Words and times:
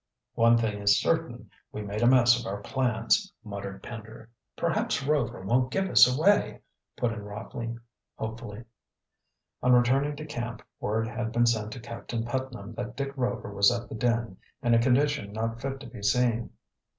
"One 0.33 0.57
thing 0.57 0.79
is 0.79 0.99
certain, 0.99 1.51
we 1.71 1.83
made 1.83 2.01
a 2.01 2.07
mess 2.07 2.39
of 2.39 2.47
our 2.47 2.59
plans," 2.63 3.31
muttered 3.43 3.83
Pender. 3.83 4.31
"Perhaps 4.55 5.03
Rover 5.03 5.41
won't 5.43 5.69
give 5.71 5.87
us 5.87 6.07
away," 6.07 6.61
put 6.97 7.11
in 7.11 7.21
Rockley 7.21 7.77
hopefully. 8.15 8.63
On 9.61 9.73
returning 9.73 10.15
to 10.15 10.25
camp 10.25 10.63
word 10.79 11.07
had 11.07 11.31
been 11.31 11.45
sent 11.45 11.71
to 11.73 11.79
Captain 11.79 12.25
Putnam 12.25 12.73
that 12.73 12.97
Dick 12.97 13.13
Rover 13.15 13.53
was 13.53 13.69
at 13.71 13.89
the 13.89 13.95
den 13.95 14.37
in 14.63 14.73
a 14.73 14.79
condition 14.79 15.33
not 15.33 15.61
fit 15.61 15.79
to 15.81 15.87
be 15.87 16.01
seen. 16.01 16.49